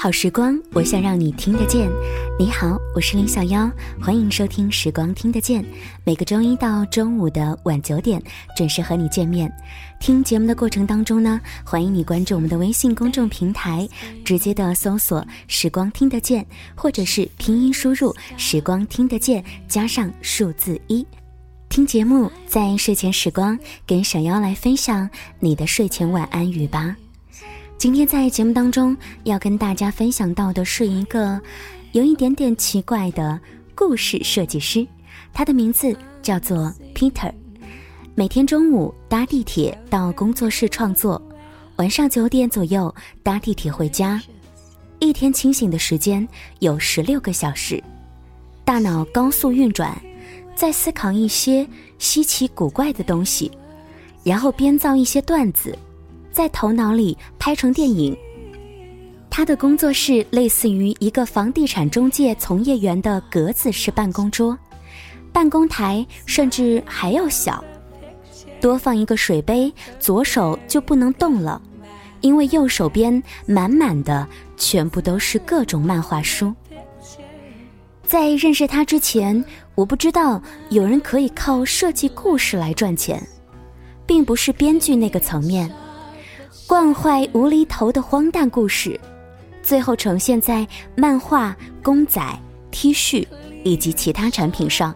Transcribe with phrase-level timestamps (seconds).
[0.00, 1.90] 好时光，我想让你听得见。
[2.38, 3.68] 你好，我是林小妖，
[4.00, 5.60] 欢迎收听《时光听得见》。
[6.04, 8.22] 每个周一到周五的晚九点，
[8.56, 9.52] 准时和你见面。
[9.98, 13.88] 听节目的过程当中呢，欢迎你关注我们的微信公众平台，
[14.24, 21.04] 直接的搜索“时光听得见”，或者是拼音输入“时光听得见”加上数字一。
[21.68, 25.10] 听节目，在睡前时光，跟小妖来分享
[25.40, 26.94] 你的睡前晚安语吧。
[27.78, 31.40] 今天在节目当中要跟大家分享到的是一个
[31.92, 33.38] 有一点点奇怪的
[33.72, 34.84] 故事设计师，
[35.32, 37.32] 他的名字叫做 Peter。
[38.16, 41.22] 每天中午搭地铁到工作室创作，
[41.76, 42.92] 晚上九点左右
[43.22, 44.20] 搭地铁回家，
[44.98, 46.26] 一天清醒的时间
[46.58, 47.80] 有十六个小时，
[48.64, 49.96] 大脑高速运转，
[50.56, 51.64] 在思考一些
[52.00, 53.48] 稀奇古怪的东西，
[54.24, 55.78] 然后编造一些段子。
[56.30, 58.16] 在头脑里拍成电影。
[59.30, 64.58] 他的工作室类似于一个房地产中介从业员的格子式办公桌，
[65.32, 67.62] 办公台甚至还要小，
[68.60, 71.60] 多放一个水杯，左手就不能动了，
[72.20, 74.26] 因为右手边满满的
[74.56, 76.52] 全部都是各种漫画书。
[78.02, 79.44] 在认识他之前，
[79.76, 83.22] 我不知道有人可以靠设计故事来赚钱，
[84.04, 85.70] 并不是编剧那个层面。
[86.66, 88.98] 惯坏无厘头的荒诞故事，
[89.62, 92.20] 最后呈现在漫画、公仔、
[92.70, 93.26] T 恤
[93.64, 94.94] 以及其他产品上，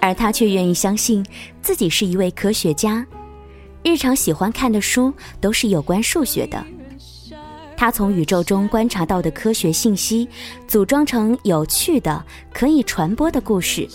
[0.00, 1.24] 而他却愿意相信
[1.60, 3.06] 自己是一位科学家，
[3.82, 6.64] 日常喜欢看的书都是有关数学的。
[7.76, 10.26] 他从宇宙中观察到的科学信息，
[10.66, 13.86] 组装成有趣的、可以传播的故事，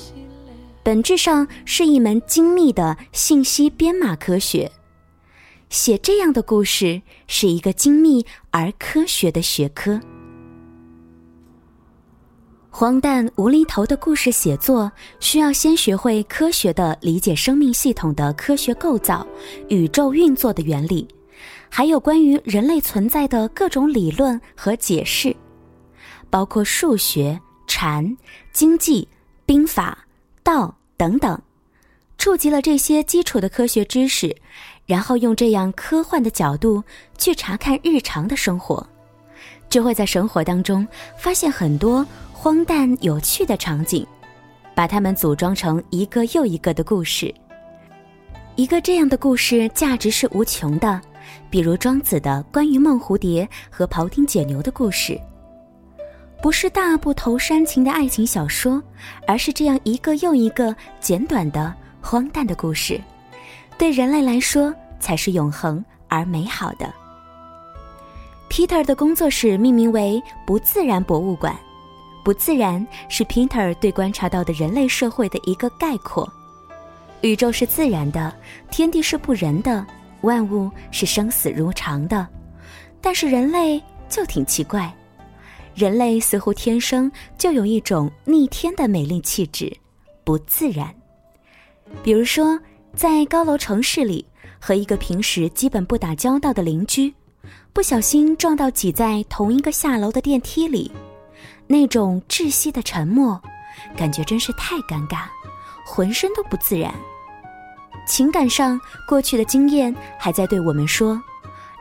[0.83, 4.71] 本质上是一门精密的信息编码科学。
[5.71, 9.97] 写这样的故事是一个精密而科学的学科。
[12.69, 19.25] 荒诞无厘头的故事写作需要先学会科学的理解生命系统的科学构造、
[19.69, 21.07] 宇宙运作的原理，
[21.69, 25.33] 还有关于人类存在的各种理论和解释，
[26.29, 28.17] 包括数学、禅、
[28.51, 29.07] 经济、
[29.45, 30.05] 兵法、
[30.43, 31.41] 道等等。
[32.17, 34.35] 触及了这些基础的科学知识。
[34.91, 36.83] 然后用这样科幻的角度
[37.17, 38.85] 去查看日常的生活，
[39.69, 40.85] 就会在生活当中
[41.17, 44.05] 发现很多荒诞有趣的场景，
[44.75, 47.33] 把它们组装成一个又一个的故事。
[48.57, 50.99] 一个这样的故事价值是无穷的，
[51.49, 55.17] 比如庄子的关于梦蝴蝶和庖丁解牛的故事，
[56.41, 58.83] 不是大部头煽情的爱情小说，
[59.25, 62.99] 而是这样一个又一个简短的荒诞的故事。
[63.81, 66.93] 对人类来说，才是永恒而美好的。
[68.47, 71.57] Peter 的工作室命名为“不自然博物馆”，
[72.23, 76.31] 不自然是 Peter 对观察到的人类社会的一个概括。
[77.21, 78.31] 宇宙是自然的，
[78.69, 79.83] 天地是不仁的，
[80.21, 82.27] 万物是生死如常的，
[83.01, 84.93] 但是人类就挺奇怪，
[85.73, 89.75] 人类似乎天生就有一种逆天的美丽气质，
[90.23, 90.93] 不自然。
[92.03, 92.59] 比如说。
[92.95, 94.25] 在高楼城市里，
[94.59, 97.13] 和一个平时基本不打交道的邻居，
[97.71, 100.91] 不小心撞到挤在同一个下楼的电梯里，
[101.67, 103.41] 那种窒息的沉默，
[103.95, 105.23] 感觉真是太尴尬，
[105.85, 106.93] 浑身都不自然。
[108.05, 111.19] 情感上，过去的经验还在对我们说，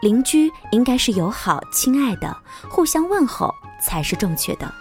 [0.00, 2.34] 邻居应该是友好、亲爱的，
[2.68, 4.72] 互相问候才是正确的。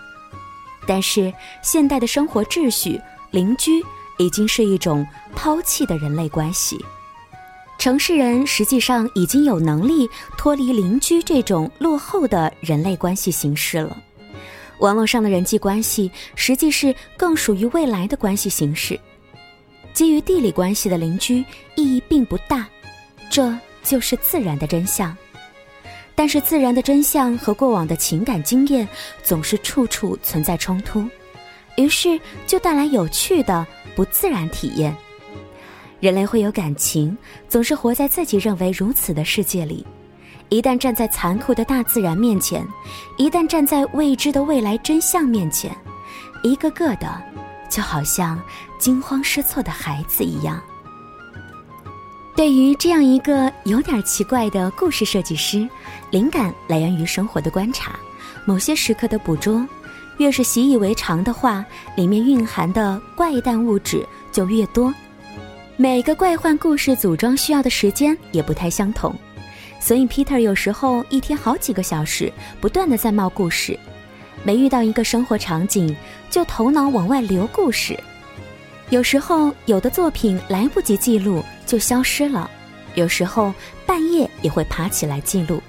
[0.86, 3.02] 但是现代的生活秩序，
[3.32, 3.84] 邻居。
[4.20, 6.78] 已经是一种抛弃的人类关系。
[7.80, 10.08] 城市人实际上已经有能力
[10.38, 13.98] 脱离邻居这种落后的人类关系形式了。
[14.80, 19.00] 网络上的人际关系实际是更属于未来的关系形式。
[19.94, 21.44] 基于地理关系的邻居
[21.76, 22.68] 意义并不大，
[23.30, 25.16] 这就是自然的真相。
[26.14, 28.86] 但是自然的真相和过往的情感经验
[29.24, 31.06] 总是处处存在冲突，
[31.78, 33.66] 于是就带来有趣的。
[33.96, 34.96] 不自然体验，
[36.00, 39.86] 人类会有感情，总是活在自己认为如此的世界里。
[40.50, 42.66] 一旦站在残酷的大自然面前，
[43.18, 45.72] 一旦站在未知的未来真相面前，
[46.42, 47.22] 一个个的，
[47.70, 48.42] 就好像
[48.80, 50.60] 惊慌失措的孩子一样。
[52.36, 55.68] 对于这样一个有点奇怪的故事设计师，
[56.10, 58.00] 灵感来源于生活的观察，
[58.46, 59.64] 某些时刻的捕捉。
[60.20, 64.94] 越是习以为常的话，里面蕴含的怪诞物质就越多。
[65.78, 69.16] 每个怪幻故事组装需要的时间也不太相同，
[69.80, 73.80] 所以 Peter 有时候一天好几个小时不断的在冒故事，
[74.44, 75.96] 每遇到一个生活场景
[76.30, 77.98] 就头脑往外流故事。
[78.90, 82.52] 有时候有的作品来不及记录就消失了，
[82.96, 83.54] 有时候
[83.86, 85.64] 半夜也会爬起来记录，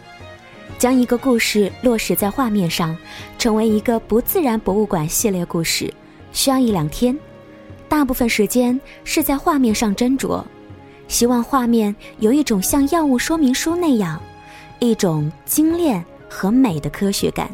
[0.80, 2.96] 将一个故事落实在画面上，
[3.36, 5.92] 成为一个不自然博物馆系列故事，
[6.32, 7.14] 需要一两天，
[7.86, 10.42] 大部分时间是在画面上斟酌。
[11.06, 14.18] 希望画面有一种像药物说明书那样，
[14.78, 17.50] 一种精炼和美的科学感。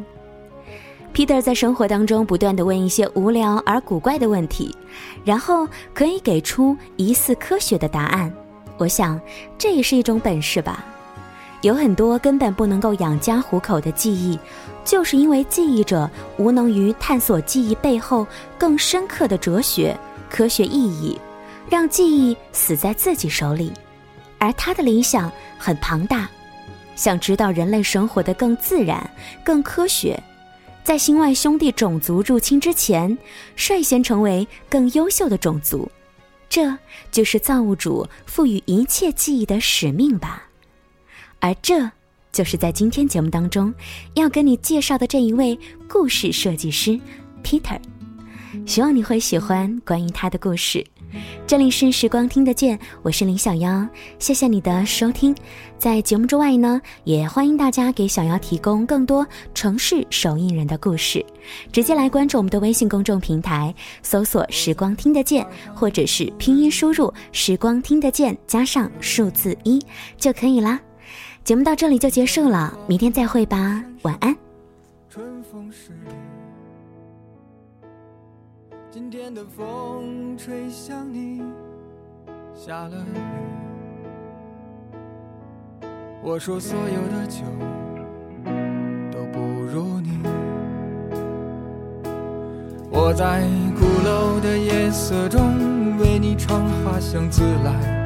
[1.13, 4.73] Peter 在生活当中不断的问一些无聊而古怪的问题，
[5.25, 8.33] 然后可以给出疑似科学的答案。
[8.79, 9.21] 我想
[9.59, 10.85] 这也是一种本事吧。
[11.63, 14.39] 有很多根本不能够养家糊口的记忆，
[14.85, 16.09] 就是因为记忆者
[16.39, 18.27] 无能于探索记忆背后
[18.57, 19.97] 更深刻的哲学、
[20.31, 21.19] 科学意义。
[21.69, 23.73] 让记忆死在自己手里，
[24.39, 26.31] 而他的理想很庞大，
[26.95, 29.11] 想知道人类生活的更自然、
[29.43, 30.17] 更科学，
[30.85, 33.19] 在新外兄弟种族入侵之前，
[33.57, 35.91] 率先成为更优秀的种族。
[36.49, 36.73] 这
[37.11, 40.46] 就是造物主赋予一切记忆的使命吧。
[41.41, 41.91] 而这
[42.33, 43.73] 就是在今天节目当中
[44.15, 46.99] 要跟你介绍的这一位故事设计师
[47.43, 47.79] Peter。
[48.65, 50.85] 希望你会喜欢关于他的故事。
[51.47, 53.87] 这里是时光听得见，我是林小妖，
[54.19, 55.35] 谢谢你的收听。
[55.79, 61.25] 在节目之外呢，也欢迎大家给小妖提供更多城市手艺人的故事，
[61.71, 69.81] 直接来关注我们的微信公众平台，搜索“时光听得见”或者是拼音输入“时光听得见”加上数字一
[70.19, 70.81] 就可以啦。
[71.47, 74.37] 节目到这里就结束了，明天再会吧，晚安。
[75.09, 75.71] 春风
[78.91, 81.41] 今天的风吹向你，
[82.53, 83.19] 下了雨。
[86.21, 87.45] 我说所有的酒
[89.13, 90.19] 都不如你。
[92.91, 93.49] 我在
[93.79, 98.06] 鼓楼的夜色中为你唱花香自来，